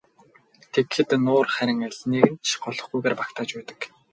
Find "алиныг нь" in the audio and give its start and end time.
1.87-2.39